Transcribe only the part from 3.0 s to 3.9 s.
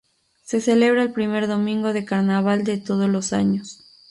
los años.